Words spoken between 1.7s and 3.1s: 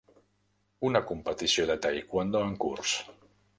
de Tae Kwon Do en curs.